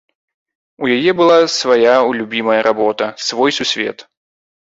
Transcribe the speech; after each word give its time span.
У 0.85 0.87
яе 0.95 1.11
была 1.19 1.35
свая 1.57 1.99
любімая 2.21 2.57
работа, 2.69 3.05
свой 3.27 3.51
сусвет. 3.59 3.97